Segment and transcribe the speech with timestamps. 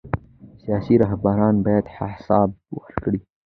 [0.61, 3.19] سیاسي رهبران باید حساب ورکړي